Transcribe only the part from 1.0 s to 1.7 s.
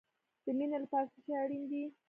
څه شی اړین